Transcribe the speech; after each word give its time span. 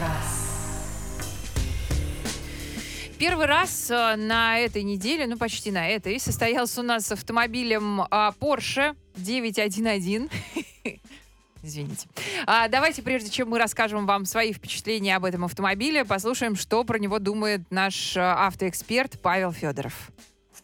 раз. 0.00 0.38
Первый 3.18 3.46
раз 3.46 3.90
э, 3.90 4.14
на 4.16 4.58
этой 4.58 4.84
неделе, 4.84 5.26
ну 5.26 5.36
почти 5.36 5.72
на 5.72 5.88
этой, 5.88 6.20
состоялся 6.20 6.80
у 6.80 6.84
нас 6.84 7.06
с 7.06 7.12
автомобилем 7.12 8.02
а, 8.02 8.32
Porsche 8.38 8.94
911. 9.16 10.30
Извините. 11.62 12.06
А, 12.46 12.68
давайте, 12.68 13.02
прежде 13.02 13.30
чем 13.30 13.50
мы 13.50 13.58
расскажем 13.58 14.06
вам 14.06 14.24
свои 14.24 14.52
впечатления 14.52 15.16
об 15.16 15.24
этом 15.24 15.44
автомобиле, 15.44 16.04
послушаем, 16.04 16.54
что 16.54 16.84
про 16.84 16.98
него 17.00 17.18
думает 17.18 17.62
наш 17.70 18.16
э, 18.16 18.20
автоэксперт 18.20 19.20
Павел 19.20 19.52
Федоров. 19.52 20.12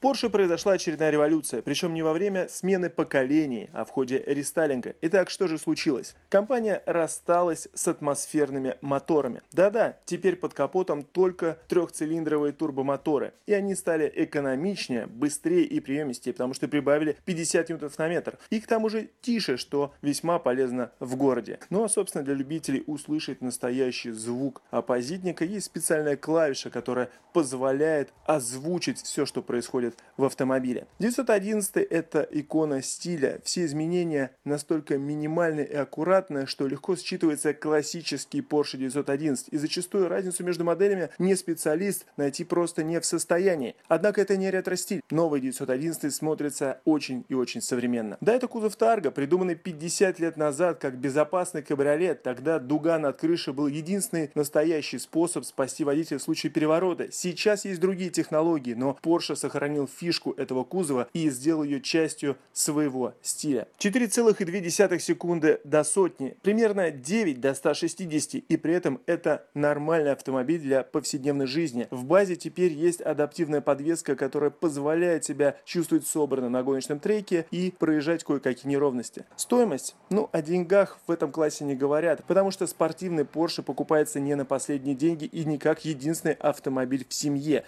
Porsche 0.04 0.28
произошла 0.28 0.72
очередная 0.74 1.08
революция, 1.08 1.62
причем 1.62 1.94
не 1.94 2.02
во 2.02 2.12
время 2.12 2.46
смены 2.50 2.90
поколений, 2.90 3.70
а 3.72 3.86
в 3.86 3.90
ходе 3.90 4.22
рестайлинга. 4.26 4.96
Итак, 5.00 5.30
что 5.30 5.48
же 5.48 5.56
случилось? 5.56 6.14
Компания 6.28 6.82
рассталась 6.84 7.68
с 7.72 7.88
атмосферными 7.88 8.76
моторами. 8.82 9.40
Да-да, 9.52 9.96
теперь 10.04 10.36
под 10.36 10.52
капотом 10.52 11.04
только 11.04 11.56
трехцилиндровые 11.68 12.52
турбомоторы. 12.52 13.32
И 13.46 13.54
они 13.54 13.74
стали 13.74 14.12
экономичнее, 14.14 15.06
быстрее 15.06 15.64
и 15.64 15.80
приемистее, 15.80 16.34
потому 16.34 16.52
что 16.52 16.68
прибавили 16.68 17.16
50 17.24 17.70
ньютонов 17.70 17.96
на 17.96 18.06
метр. 18.06 18.36
И 18.50 18.60
к 18.60 18.66
тому 18.66 18.90
же 18.90 19.08
тише, 19.22 19.56
что 19.56 19.94
весьма 20.02 20.38
полезно 20.38 20.92
в 21.00 21.16
городе. 21.16 21.60
Ну 21.70 21.82
а 21.82 21.88
собственно 21.88 22.22
для 22.22 22.34
любителей 22.34 22.84
услышать 22.86 23.40
настоящий 23.40 24.10
звук 24.10 24.60
оппозитника 24.70 25.46
есть 25.46 25.64
специальная 25.64 26.18
клавиша, 26.18 26.68
которая 26.68 27.08
позволяет 27.32 28.12
озвучить 28.26 29.00
все, 29.00 29.24
что 29.24 29.40
происходит 29.40 29.93
происходит 29.94 30.14
в 30.16 30.24
автомобиле. 30.24 30.86
911 31.00 31.76
это 31.76 32.26
икона 32.30 32.82
стиля. 32.82 33.40
Все 33.44 33.64
изменения 33.64 34.30
настолько 34.44 34.96
минимальны 34.96 35.62
и 35.62 35.74
аккуратны, 35.74 36.46
что 36.46 36.68
легко 36.68 36.94
считывается 36.94 37.52
классический 37.52 38.40
Porsche 38.40 38.76
911. 38.76 39.48
И 39.50 39.56
зачастую 39.56 40.08
разницу 40.08 40.44
между 40.44 40.64
моделями 40.64 41.10
не 41.18 41.34
специалист 41.34 42.06
найти 42.16 42.44
просто 42.44 42.84
не 42.84 43.00
в 43.00 43.04
состоянии. 43.04 43.74
Однако 43.88 44.20
это 44.20 44.36
не 44.36 44.50
ретро-стиль. 44.50 45.02
Новый 45.10 45.40
911 45.40 46.14
смотрится 46.14 46.80
очень 46.84 47.24
и 47.28 47.34
очень 47.34 47.60
современно. 47.60 48.16
Да, 48.20 48.34
это 48.34 48.46
кузов 48.46 48.76
Тарго, 48.76 49.10
придуманный 49.10 49.56
50 49.56 50.20
лет 50.20 50.36
назад 50.36 50.78
как 50.78 50.96
безопасный 50.96 51.62
кабриолет. 51.62 52.22
Тогда 52.22 52.58
дуга 52.58 52.98
над 52.98 53.18
крышей 53.18 53.52
был 53.52 53.66
единственный 53.66 54.30
настоящий 54.34 54.98
способ 54.98 55.44
спасти 55.44 55.82
водителя 55.82 56.18
в 56.18 56.22
случае 56.22 56.52
переворота. 56.52 57.10
Сейчас 57.10 57.64
есть 57.64 57.80
другие 57.80 58.10
технологии, 58.10 58.74
но 58.74 58.96
Porsche 59.02 59.34
сохранил 59.34 59.83
сохранил 59.84 59.88
фишку 59.88 60.32
этого 60.32 60.64
кузова 60.64 61.08
и 61.12 61.30
сделал 61.30 61.62
ее 61.62 61.80
частью 61.80 62.36
своего 62.52 63.14
стиля. 63.22 63.68
4,2 63.78 64.98
секунды 64.98 65.60
до 65.64 65.84
сотни, 65.84 66.36
примерно 66.42 66.90
9 66.90 67.40
до 67.40 67.54
160, 67.54 68.34
и 68.48 68.56
при 68.56 68.74
этом 68.74 69.00
это 69.06 69.46
нормальный 69.54 70.12
автомобиль 70.12 70.60
для 70.60 70.82
повседневной 70.82 71.46
жизни. 71.46 71.86
В 71.90 72.04
базе 72.04 72.36
теперь 72.36 72.72
есть 72.72 73.00
адаптивная 73.00 73.60
подвеска, 73.60 74.16
которая 74.16 74.50
позволяет 74.50 75.24
себя 75.24 75.56
чувствовать 75.64 76.06
собрано 76.06 76.48
на 76.48 76.62
гоночном 76.62 77.00
треке 77.00 77.46
и 77.50 77.72
проезжать 77.78 78.24
кое-какие 78.24 78.70
неровности. 78.70 79.24
Стоимость? 79.36 79.96
Ну, 80.10 80.28
о 80.32 80.42
деньгах 80.42 80.98
в 81.06 81.10
этом 81.10 81.30
классе 81.32 81.64
не 81.64 81.74
говорят, 81.74 82.24
потому 82.24 82.50
что 82.50 82.66
спортивный 82.66 83.24
Porsche 83.24 83.62
покупается 83.62 84.20
не 84.20 84.34
на 84.34 84.44
последние 84.44 84.94
деньги 84.94 85.24
и 85.24 85.44
не 85.44 85.58
как 85.58 85.84
единственный 85.84 86.34
автомобиль 86.34 87.04
в 87.08 87.14
семье. 87.14 87.64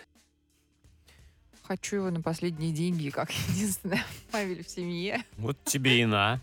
Хочу 1.67 1.97
его 1.97 2.11
на 2.11 2.21
последние 2.21 2.73
деньги, 2.73 3.11
как 3.11 3.31
единственный 3.49 3.99
автомобиль 4.27 4.65
в 4.65 4.69
семье. 4.69 5.25
Вот 5.37 5.57
тебе 5.65 6.01
и 6.01 6.05
на. 6.05 6.41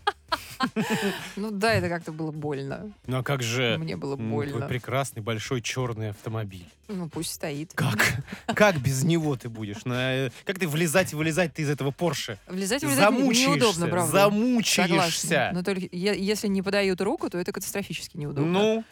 Ну 1.36 1.50
да, 1.50 1.74
это 1.74 1.88
как-то 1.88 2.12
было 2.12 2.30
больно. 2.32 2.92
Ну 3.06 3.18
а 3.18 3.22
как 3.22 3.42
же 3.42 3.76
Мне 3.78 3.96
было 3.96 4.16
больно. 4.16 4.52
твой 4.58 4.68
прекрасный 4.68 5.22
большой 5.22 5.62
черный 5.62 6.10
автомобиль? 6.10 6.66
Ну 6.88 7.08
пусть 7.08 7.32
стоит. 7.34 7.72
Как? 7.74 8.22
Как 8.54 8.78
без 8.80 9.04
него 9.04 9.36
ты 9.36 9.48
будешь? 9.48 9.84
На... 9.84 10.30
Как 10.44 10.58
ты 10.58 10.66
влезать 10.68 11.12
и 11.12 11.16
вылезать 11.16 11.54
ты 11.54 11.62
из 11.62 11.70
этого 11.70 11.90
Порше? 11.90 12.38
Влезать 12.46 12.82
и 12.82 12.86
вылезать 12.86 13.04
Замучаешься. 13.04 13.48
неудобно, 13.50 13.86
правда. 13.88 14.12
Замучаешься. 14.12 15.26
Согласна. 15.26 15.50
Но 15.54 15.62
только 15.62 15.88
е- 15.92 16.18
если 16.18 16.48
не 16.48 16.62
подают 16.62 17.00
руку, 17.00 17.30
то 17.30 17.38
это 17.38 17.52
катастрофически 17.52 18.16
неудобно. 18.16 18.52
Ну, 18.52 18.84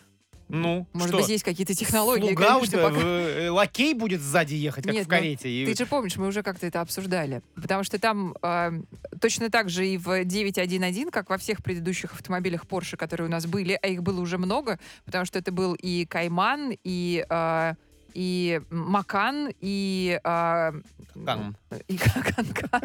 ну, 0.53 0.87
Может 0.93 1.09
что? 1.09 1.17
быть, 1.17 1.27
здесь 1.27 1.43
какие-то 1.43 1.75
технологии. 1.75 2.27
Слуга 2.27 2.57
у 2.57 2.61
конечно, 2.61 2.79
тебя, 2.79 2.89
пока- 2.89 3.01
э, 3.03 3.49
лакей 3.51 3.95
будет 3.95 4.21
сзади 4.21 4.55
ехать, 4.55 4.85
как 4.85 4.93
Нет, 4.93 5.07
в 5.07 5.09
ну, 5.09 5.17
карете. 5.17 5.49
и- 5.49 5.67
Ты 5.67 5.75
же 5.75 5.87
помнишь, 5.87 6.17
мы 6.17 6.27
уже 6.27 6.43
как-то 6.43 6.67
это 6.67 6.81
обсуждали. 6.83 7.43
Потому 7.55 7.85
что 7.85 7.99
там 7.99 8.37
э, 8.43 8.83
точно 9.21 9.51
так 9.51 9.71
же 9.71 9.87
и 9.87 9.97
в 9.97 10.25
911, 10.25 11.11
как 11.11 11.31
во 11.31 11.39
всех 11.39 11.63
предыдущих 11.63 12.13
автомобилях 12.13 12.65
Porsche, 12.67 12.97
которые 12.97 13.29
у 13.29 13.31
нас 13.31 13.47
были, 13.47 13.79
а 13.83 13.87
их 13.89 14.03
было 14.03 14.21
уже 14.21 14.37
много, 14.39 14.79
потому 15.07 15.25
что 15.25 15.39
это 15.39 15.53
был 15.53 15.75
и 15.75 16.05
Кайман, 16.05 16.75
и, 16.85 17.25
э, 17.29 17.75
и 18.15 18.61
Макан, 18.69 19.51
и... 19.61 20.21
э, 20.23 20.73
Кан. 21.25 21.57
И 21.89 21.97
Канкан. 21.99 22.83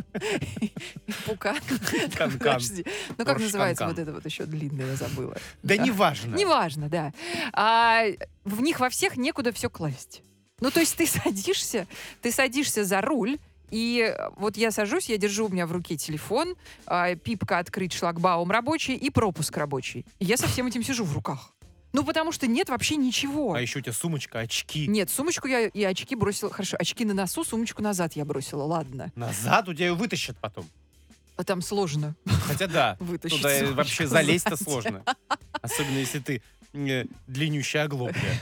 Канкан. 2.18 2.40
Подожди. 2.40 2.86
Ну, 3.18 3.26
как 3.26 3.40
называется 3.40 3.86
Канкан. 3.86 3.96
вот 3.96 4.00
это 4.02 4.14
вот 4.14 4.26
еще 4.26 4.46
длинное, 4.46 4.88
я 4.88 4.96
забыла. 4.96 5.38
Да 5.64 5.78
неважно. 5.78 6.36
Неважно, 6.36 6.90
да. 6.90 7.14
А, 7.54 8.04
в 8.44 8.62
них 8.62 8.80
во 8.80 8.90
всех 8.90 9.18
некуда 9.18 9.52
все 9.52 9.70
класть. 9.70 10.22
Ну, 10.60 10.72
то 10.72 10.80
есть 10.80 10.96
ты 10.96 11.08
садишься, 11.24 11.88
ты 12.22 12.32
садишься 12.32 12.84
за 12.84 13.02
руль, 13.02 13.38
и 13.70 14.16
вот 14.38 14.58
я 14.58 14.72
сажусь, 14.72 15.10
я 15.10 15.18
держу 15.18 15.48
у 15.48 15.50
меня 15.50 15.68
в 15.68 15.72
руке 15.72 15.98
телефон, 15.98 16.56
а, 16.86 17.16
пипка 17.16 17.60
открыть, 17.60 17.94
шлагбаум 17.94 18.50
рабочий 18.50 18.96
и 18.96 19.10
пропуск 19.10 19.56
рабочий. 19.58 20.06
И 20.20 20.26
я 20.26 20.38
со 20.38 20.48
всем 20.48 20.68
этим 20.68 20.84
сижу 20.84 21.04
в 21.04 21.14
руках. 21.14 21.54
Ну, 21.94 22.04
потому 22.04 22.32
что 22.32 22.48
нет 22.48 22.70
вообще 22.70 22.96
ничего. 22.96 23.54
А 23.54 23.62
еще 23.62 23.80
у 23.80 23.82
тебя 23.82 23.94
сумочка, 23.94 24.40
очки. 24.40 24.88
Нет, 24.88 25.10
сумочку 25.10 25.48
я 25.48 25.68
и 25.68 25.84
очки 25.84 26.16
бросила. 26.16 26.52
Хорошо, 26.52 26.78
очки 26.80 27.06
на 27.06 27.14
носу, 27.14 27.44
сумочку 27.44 27.82
назад 27.82 28.14
я 28.14 28.26
бросила, 28.26 28.64
ладно. 28.64 29.12
Назад 29.16 29.68
у 29.68 29.74
тебя 29.74 29.88
ее 29.88 29.94
вытащат 29.94 30.38
потом. 30.40 30.66
А 31.38 31.44
там 31.44 31.62
сложно 31.62 32.16
Хотя 32.48 32.68
да, 32.68 32.98
вытащить 33.00 33.38
туда 33.38 33.58
сумочку 33.60 33.76
вообще 33.76 34.08
залезть-то 34.08 34.58
сложно. 34.58 35.04
Особенно 35.62 35.98
если 35.98 36.20
ты 36.20 36.42
э, 36.74 37.06
длиннющая 37.28 37.84
оглобля. 37.84 38.42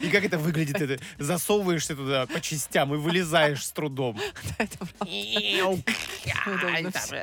И 0.00 0.10
как 0.10 0.24
это 0.24 0.38
выглядит? 0.38 0.80
Это 0.80 1.02
засовываешься 1.18 1.94
туда 1.96 2.26
по 2.26 2.40
частям 2.40 2.94
и 2.94 2.96
вылезаешь 2.98 3.64
с 3.64 3.70
трудом. 3.70 4.18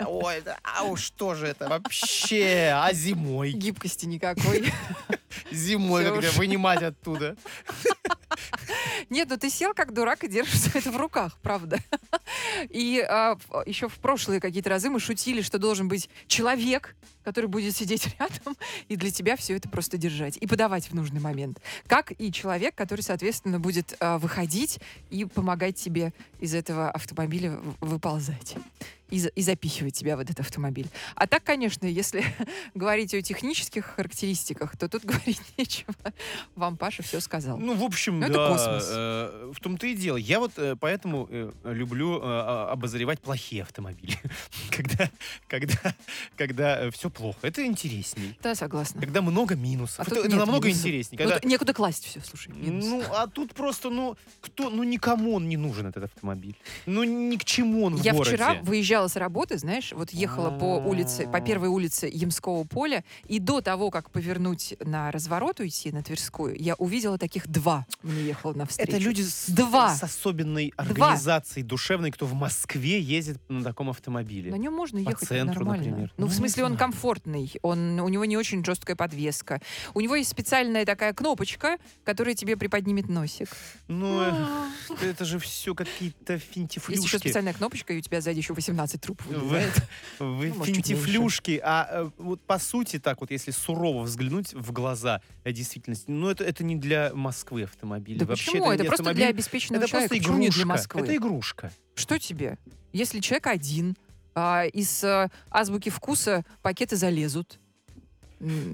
Ой, 0.07 0.41
да, 0.41 0.57
ау, 0.63 0.95
что 0.95 1.35
же 1.35 1.47
это 1.47 1.67
вообще? 1.69 2.71
А 2.75 2.91
зимой? 2.93 3.51
Гибкости 3.51 4.05
никакой. 4.05 4.71
Зимой 5.51 6.09
уж. 6.09 6.33
вынимать 6.33 6.81
оттуда? 6.81 7.35
Нет, 9.09 9.29
ну 9.29 9.37
ты 9.37 9.49
сел 9.49 9.73
как 9.73 9.93
дурак 9.93 10.23
и 10.23 10.27
держишь 10.27 10.73
это 10.73 10.91
в 10.91 10.97
руках, 10.97 11.37
правда. 11.41 11.77
И 12.69 12.99
а, 13.07 13.37
еще 13.65 13.87
в 13.87 13.95
прошлые 13.99 14.39
какие-то 14.39 14.69
разы 14.69 14.89
мы 14.89 14.99
шутили, 14.99 15.41
что 15.41 15.57
должен 15.57 15.87
быть 15.87 16.09
человек, 16.27 16.95
который 17.23 17.45
будет 17.47 17.75
сидеть 17.75 18.07
рядом 18.19 18.55
и 18.87 18.95
для 18.95 19.11
тебя 19.11 19.35
все 19.35 19.55
это 19.55 19.69
просто 19.69 19.97
держать 19.97 20.37
и 20.37 20.47
подавать 20.47 20.89
в 20.89 20.93
нужный 20.93 21.19
момент. 21.21 21.59
Как 21.87 22.13
и 22.19 22.31
человек, 22.31 22.75
который, 22.75 23.01
соответственно, 23.01 23.59
будет 23.59 23.95
а, 23.99 24.17
выходить 24.17 24.79
и 25.09 25.25
помогать 25.25 25.75
тебе 25.75 26.13
из 26.39 26.53
этого 26.53 26.89
автомобиля 26.89 27.59
выползать. 27.79 28.55
И, 29.09 29.17
и 29.35 29.41
запихивать 29.41 29.93
тебя 29.93 30.15
в 30.15 30.21
этот 30.21 30.39
автомобиль. 30.39 30.87
А 31.15 31.27
так, 31.27 31.43
конечно, 31.43 31.85
если 31.85 32.23
говорить 32.75 33.13
о 33.13 33.21
технических 33.21 33.85
характеристиках, 33.85 34.77
то 34.77 34.87
тут 34.87 35.03
говорить 35.03 35.41
нечего. 35.57 35.93
Вам 36.55 36.77
Паша 36.77 37.03
все 37.03 37.19
сказал. 37.19 37.57
Ну, 37.57 37.75
в 37.75 37.83
общем, 37.83 38.21
Ну, 38.21 38.25
это 38.27 38.33
да. 38.35 38.47
космос. 38.49 38.87
э, 38.89 39.51
в 39.53 39.59
том-то 39.59 39.87
и 39.87 39.95
дело. 39.95 40.15
Я 40.15 40.39
вот 40.39 40.53
э, 40.55 40.77
поэтому 40.79 41.27
э, 41.29 41.51
люблю 41.65 42.19
э, 42.19 42.21
а- 42.23 42.69
обозревать 42.71 43.19
плохие 43.19 43.63
автомобили. 43.63 44.17
когда 44.71 45.11
когда, 45.49 45.93
когда 46.37 46.89
все 46.91 47.09
плохо. 47.11 47.37
Это 47.43 47.65
интересней. 47.65 48.37
Да, 48.41 48.55
согласна. 48.55 49.01
Когда 49.01 49.21
много 49.21 49.55
минусов. 49.55 49.99
А 49.99 50.03
это 50.03 50.15
это 50.21 50.35
намного 50.35 50.67
минусов. 50.67 50.85
интереснее. 50.85 51.17
Ну, 51.19 51.25
Когда, 51.25 51.39
т- 51.39 51.47
некуда 51.47 51.73
класть 51.73 52.05
все, 52.05 52.21
слушай. 52.21 52.51
минус. 52.53 52.85
ну, 52.85 53.03
а 53.13 53.27
тут 53.27 53.53
просто, 53.53 53.89
ну, 53.89 54.15
кто, 54.41 54.69
ну, 54.69 54.83
никому 54.83 55.35
он 55.35 55.47
не 55.49 55.57
нужен, 55.57 55.87
этот 55.87 56.05
автомобиль. 56.05 56.55
Ну, 56.85 57.03
ни 57.03 57.35
к 57.37 57.45
чему 57.45 57.85
он 57.85 57.95
в 57.95 58.03
Я 58.03 58.13
городе. 58.13 58.35
вчера 58.35 58.53
выезжала 58.63 59.07
с 59.07 59.15
работы, 59.15 59.57
знаешь, 59.57 59.91
вот 59.93 60.11
ехала 60.11 60.49
по 60.57 60.77
улице, 60.77 61.27
по 61.27 61.41
первой 61.41 61.69
улице 61.69 62.09
Ямского 62.11 62.63
поля, 62.63 63.03
и 63.27 63.39
до 63.39 63.61
того, 63.61 63.91
как 63.91 64.09
повернуть 64.11 64.75
на 64.79 65.11
разворот 65.11 65.59
уйти 65.59 65.91
на 65.91 66.03
Тверскую, 66.03 66.55
я 66.59 66.75
увидела 66.75 67.17
таких 67.17 67.47
два. 67.47 67.85
Мне 68.03 68.23
ехало 68.23 68.53
навстречу. 68.53 68.91
Это 68.91 68.99
люди 69.01 69.21
с, 69.21 69.49
Два. 69.49 69.95
с 69.95 70.03
особенной 70.03 70.73
Два. 70.77 70.85
организацией 70.85 71.63
душевной, 71.63 72.11
кто 72.11 72.25
в 72.25 72.33
Москве 72.33 72.99
ездит 73.01 73.37
на 73.49 73.63
таком 73.63 73.89
автомобиле. 73.89 74.51
На 74.51 74.55
нем 74.55 74.73
можно 74.73 75.03
По 75.03 75.09
ехать 75.09 75.27
центру, 75.27 75.59
нормально. 75.65 75.85
например. 75.85 76.13
Ну, 76.17 76.25
Ну, 76.25 76.31
в 76.31 76.33
смысле, 76.35 76.63
он 76.63 76.71
знаю. 76.71 76.79
Комфортный. 77.01 77.51
Он, 77.63 77.99
у 77.99 78.09
него 78.09 78.25
не 78.25 78.37
очень 78.37 78.63
жесткая 78.63 78.95
подвеска. 78.95 79.59
У 79.93 80.01
него 80.01 80.15
есть 80.15 80.29
специальная 80.29 80.85
такая 80.85 81.13
кнопочка, 81.13 81.77
которая 82.03 82.35
тебе 82.35 82.55
приподнимет 82.55 83.09
носик. 83.09 83.49
Ну, 83.87 84.19
А. 84.21 84.67
это 85.01 85.25
же 85.25 85.39
все 85.39 85.73
какие-то 85.73 86.33
Есть 86.33 86.45
еще 86.47 86.53
финтифлюшки. 86.53 87.17
специальная 87.17 87.53
кнопочка, 87.53 87.93
и 87.93 87.97
у 87.97 88.01
тебя 88.01 88.21
сзади 88.21 88.37
еще 88.37 88.53
18 88.53 89.01
труб 89.01 89.21
Вы, 89.25 89.35
вылезает. 89.37 89.73
вы 90.19 90.53
Ну, 90.55 90.63
финтифлюшки. 90.63 91.59
А 91.63 91.87
э, 91.89 92.09
вот 92.17 92.41
по 92.41 92.59
сути 92.59 92.99
так 92.99 93.19
вот, 93.21 93.31
если 93.31 93.51
сурово 93.51 94.03
взглянуть 94.03 94.53
в 94.53 94.71
глаза 94.71 95.21
э, 95.43 95.51
действительности, 95.51 96.05
ну 96.11 96.29
это, 96.29 96.43
это 96.43 96.63
не 96.63 96.75
для 96.75 97.11
Москвы 97.13 97.63
автомобиль. 97.63 98.17
Да 98.19 98.25
Вообще 98.25 98.51
почему? 98.51 98.71
Это 98.71 98.83
не 98.83 98.87
просто 98.87 99.03
автомобиль, 99.03 99.23
для 99.23 99.29
обеспеченного 99.29 99.81
Это 99.81 99.89
человека. 99.89 100.09
просто 100.09 100.23
Почему 100.29 100.37
не 100.39 100.45
игрушка. 100.47 100.59
для 100.63 100.65
Москвы? 100.73 101.01
Это 101.01 101.15
игрушка. 101.15 101.71
Что 101.95 102.19
тебе? 102.19 102.57
Если 102.93 103.19
человек 103.21 103.47
один, 103.47 103.95
а, 104.35 104.65
из 104.65 105.03
а, 105.03 105.29
азбуки 105.49 105.89
вкуса 105.89 106.45
пакеты 106.61 106.95
залезут 106.95 107.59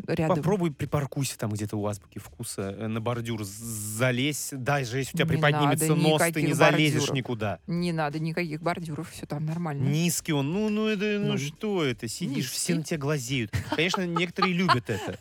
рядом. 0.07 0.37
Попробуй 0.37 0.71
припаркуйся 0.71 1.37
там 1.37 1.51
где-то 1.51 1.77
у 1.77 1.85
азбуки 1.85 2.19
вкуса 2.19 2.75
э, 2.77 2.87
на 2.87 3.01
бордюр, 3.01 3.43
залезь. 3.43 4.49
Даже 4.51 4.99
если 4.99 5.11
у 5.11 5.17
тебя 5.17 5.25
Не 5.25 5.29
приподнимется 5.29 5.89
надо 5.89 6.01
нос, 6.01 6.21
ты 6.33 6.41
не 6.41 6.53
залезешь 6.53 6.93
бордюров. 6.93 7.15
никуда. 7.15 7.59
Не 7.67 7.91
надо 7.91 8.19
никаких 8.19 8.61
бордюров, 8.61 9.11
все 9.11 9.25
там 9.25 9.45
нормально. 9.45 9.87
Низкий 9.87 10.33
он. 10.33 10.51
Ну, 10.53 10.69
ну 10.69 10.87
это, 10.87 11.19
ну, 11.19 11.33
Ну, 11.33 11.37
что 11.37 11.83
это? 11.83 12.07
Сидишь, 12.07 12.49
все 12.49 12.73
низкий. 12.73 12.79
на 12.79 12.83
тебя 12.83 12.97
глазеют. 12.97 13.51
Конечно, 13.75 14.05
некоторые 14.05 14.53
любят 14.53 14.89
это. 14.89 15.19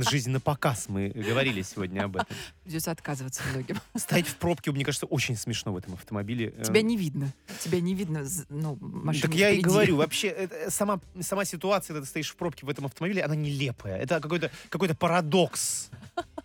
Жизнь 0.00 0.30
на 0.30 0.40
показ, 0.40 0.86
мы 0.88 1.08
говорили 1.10 1.62
сегодня 1.62 2.04
об 2.04 2.16
этом. 2.16 2.34
Придется 2.64 2.90
отказываться 2.90 3.42
многим. 3.52 3.76
Стоять 3.96 4.26
в 4.26 4.36
пробке, 4.36 4.72
мне 4.72 4.84
кажется, 4.84 5.06
очень 5.06 5.36
смешно 5.36 5.72
в 5.72 5.76
этом 5.76 5.94
автомобиле. 5.94 6.54
Э, 6.56 6.62
Тебя 6.64 6.80
не 6.82 6.96
видно. 6.96 7.32
Тебя 7.60 7.80
не 7.80 7.94
видно, 7.94 8.24
ну, 8.48 8.78
машину 8.80 9.22
Так 9.22 9.34
я 9.34 9.50
и 9.50 9.54
впереди. 9.58 9.68
говорю, 9.68 9.96
вообще, 10.02 10.28
это, 10.28 10.70
сама, 10.70 11.00
сама 11.20 11.44
ситуация, 11.44 11.88
когда 11.94 12.02
ты 12.04 12.08
стоишь 12.08 12.30
в 12.30 12.36
пробке 12.36 12.64
в 12.64 12.68
этом 12.70 12.86
автомобиле, 12.86 13.22
она 13.22 13.34
нелепая. 13.34 13.98
Это 13.98 14.20
какой-то 14.20 14.50
какой 14.68 14.88
парадокс. 14.94 15.90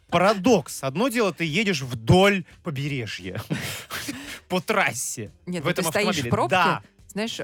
Парадокс. 0.09 0.83
Одно 0.83 1.07
дело, 1.09 1.33
ты 1.33 1.43
едешь 1.45 1.81
вдоль 1.81 2.45
побережья 2.63 3.41
по 4.47 4.59
трассе. 4.61 5.31
Нет, 5.45 5.61
в 5.63 5.65
ну 5.65 5.71
этом 5.71 5.83
ты 5.85 5.89
стоишь 5.91 6.05
в 6.05 6.09
автомобиле. 6.09 6.31
пробке, 6.31 6.55
Да. 6.55 6.81
знаешь, 7.11 7.39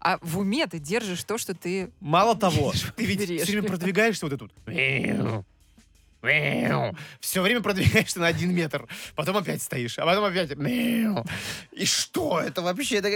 а, 0.00 0.18
в 0.22 0.38
уме 0.38 0.66
ты 0.66 0.78
держишь 0.78 1.22
то, 1.24 1.38
что 1.38 1.54
ты... 1.54 1.90
Мало 2.00 2.34
того, 2.34 2.72
ты 2.96 3.04
ведь 3.04 3.42
все 3.42 3.52
время 3.52 3.68
продвигаешься 3.68 4.26
вот 4.26 4.32
эту 4.32 4.50
Все 7.20 7.40
время 7.40 7.60
продвигаешься 7.62 8.20
на 8.20 8.26
один 8.26 8.54
метр. 8.54 8.86
Потом 9.14 9.36
опять 9.36 9.62
стоишь, 9.62 9.98
а 9.98 10.04
потом 10.04 10.24
опять... 10.24 10.50
И 10.50 11.84
что 11.84 12.40
это 12.40 12.62
вообще? 12.62 12.96
Это 12.96 13.10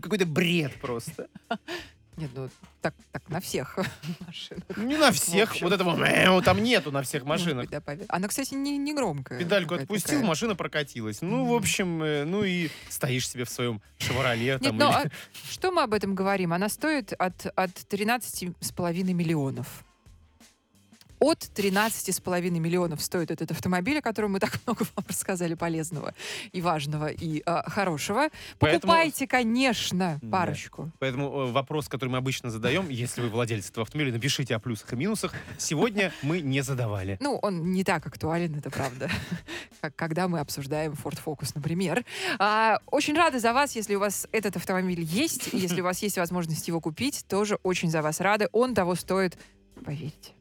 какой-то 0.00 0.26
бред 0.26 0.74
просто. 0.80 1.28
Нет, 2.18 2.30
ну 2.34 2.48
так, 2.82 2.94
так 3.12 3.28
на 3.28 3.40
всех 3.40 3.78
машинах. 4.26 4.76
Не 4.76 4.96
на 4.96 5.12
всех. 5.12 5.60
Вот 5.62 5.72
этого 5.72 5.96
мяу 5.96 6.42
там 6.42 6.62
нету 6.62 6.90
на 6.92 7.02
всех 7.02 7.24
машинах. 7.32 7.66
быть, 7.66 7.70
да, 7.70 7.78
пове- 7.78 8.06
Она, 8.08 8.26
кстати, 8.28 8.54
не, 8.54 8.76
не 8.76 8.92
громкая. 8.92 9.38
Педальку 9.38 9.74
отпустил, 9.74 10.14
такая. 10.16 10.26
машина 10.28 10.54
прокатилась. 10.56 11.22
Ну, 11.22 11.44
в 11.44 11.48
Мгм. 11.48 11.56
общем, 11.56 12.02
э, 12.02 12.24
ну 12.24 12.42
и 12.44 12.70
стоишь 12.88 13.28
себе 13.28 13.44
в 13.44 13.50
своем 13.50 13.80
шевроле. 13.98 14.44
Нет, 14.52 14.62
там, 14.62 14.76
ну 14.76 14.88
или- 14.88 14.94
а 15.06 15.10
что 15.50 15.70
мы 15.70 15.82
об 15.82 15.94
этом 15.94 16.14
говорим? 16.14 16.52
Она 16.52 16.68
стоит 16.68 17.12
от, 17.12 17.46
от 17.54 17.70
13,5 17.88 19.12
миллионов. 19.14 19.84
От 21.20 21.50
13,5 21.54 22.50
миллионов 22.50 23.02
стоит 23.02 23.30
этот 23.30 23.50
автомобиль, 23.50 23.98
о 23.98 24.02
котором 24.02 24.32
мы 24.32 24.40
так 24.40 24.58
много 24.66 24.84
вам 24.96 25.04
рассказали 25.08 25.54
полезного 25.54 26.14
и 26.52 26.60
важного 26.60 27.08
и 27.08 27.42
а, 27.46 27.68
хорошего. 27.68 28.28
Поэтому- 28.58 28.80
Покупайте, 28.80 29.26
конечно, 29.26 30.18
Да. 30.22 30.30
парочку. 30.30 30.90
Поэтому 30.98 31.48
э, 31.48 31.52
вопрос, 31.52 31.88
который 31.88 32.08
мы 32.10 32.18
обычно 32.18 32.50
задаем, 32.50 32.88
если 32.88 33.20
вы 33.20 33.28
владелец 33.28 33.70
этого 33.70 33.82
автомобиля, 33.82 34.12
напишите 34.12 34.54
о 34.54 34.58
плюсах 34.58 34.92
и 34.92 34.96
минусах. 34.96 35.32
Сегодня 35.58 36.12
мы 36.22 36.40
не 36.40 36.60
задавали. 36.62 37.16
Ну, 37.20 37.36
он 37.42 37.72
не 37.72 37.84
так 37.84 38.06
актуален, 38.06 38.54
это 38.56 38.70
правда, 38.70 39.10
как 39.80 39.94
когда 39.96 40.26
мы 40.28 40.40
обсуждаем 40.40 40.92
Ford 40.92 41.18
Focus, 41.24 41.52
например. 41.54 42.04
А, 42.38 42.78
очень 42.86 43.14
рада 43.14 43.38
за 43.40 43.52
вас, 43.52 43.76
если 43.76 43.94
у 43.94 44.00
вас 44.00 44.26
этот 44.32 44.56
автомобиль 44.56 45.02
есть, 45.02 45.50
если 45.52 45.80
у 45.80 45.84
вас 45.84 46.02
есть 46.02 46.16
возможность 46.16 46.66
его 46.68 46.80
купить, 46.80 47.24
тоже 47.28 47.58
очень 47.62 47.90
за 47.90 48.00
вас 48.02 48.20
рада. 48.20 48.48
Он 48.52 48.74
того 48.74 48.94
стоит, 48.94 49.36
поверьте. 49.84 50.32